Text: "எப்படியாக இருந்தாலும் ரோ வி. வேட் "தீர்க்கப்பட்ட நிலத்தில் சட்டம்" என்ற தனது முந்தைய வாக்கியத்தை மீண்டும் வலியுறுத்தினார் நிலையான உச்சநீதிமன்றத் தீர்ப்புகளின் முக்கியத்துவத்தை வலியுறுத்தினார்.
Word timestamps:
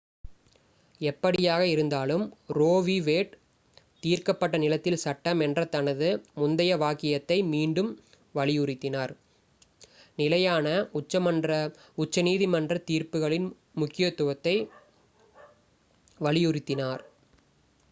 "எப்படியாக 1.01 1.63
இருந்தாலும் 1.71 2.23
ரோ 2.49 2.69
வி. 2.85 2.95
வேட் 3.03 3.33
"தீர்க்கப்பட்ட 4.03 4.55
நிலத்தில் 4.57 4.97
சட்டம்" 4.97 5.39
என்ற 5.39 5.65
தனது 5.65 6.07
முந்தைய 6.35 6.77
வாக்கியத்தை 6.77 7.37
மீண்டும் 7.51 7.91
வலியுறுத்தினார் 8.35 9.13
நிலையான 10.17 10.65
உச்சநீதிமன்றத் 11.97 12.87
தீர்ப்புகளின் 12.89 13.47
முக்கியத்துவத்தை 13.75 14.55
வலியுறுத்தினார். 16.19 17.03